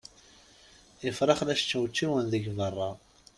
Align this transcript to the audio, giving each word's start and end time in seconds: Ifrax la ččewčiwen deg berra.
Ifrax 1.07 1.39
la 1.45 1.55
ččewčiwen 1.59 2.25
deg 2.33 2.45
berra. 2.57 2.89